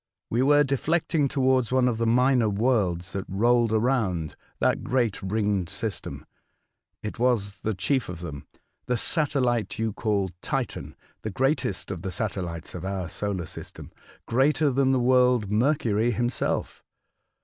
[0.31, 5.69] We were deflecting towards one of the minor worlds that rolled around that great ringed
[5.69, 6.23] 182 A Voyage to Other Worlds.
[7.03, 7.03] system.
[7.03, 8.47] It was the chief of them—
[8.87, 13.91] the satellite you call Titan, the greatest of the satellites of our solar system,
[14.25, 16.83] greater than the world Mer cury himself.